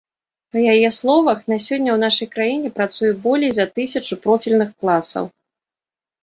Па 0.53 0.59
яе 0.75 0.89
словах, 0.99 1.43
на 1.51 1.57
сёння 1.65 1.89
ў 1.95 1.97
нашай 2.05 2.27
краіне 2.35 2.71
працуе 2.79 3.11
болей 3.27 3.51
за 3.59 3.65
тысячу 3.77 4.19
профільных 4.25 4.69
класаў. 4.81 5.25